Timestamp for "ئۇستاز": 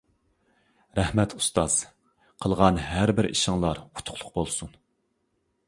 1.39-1.75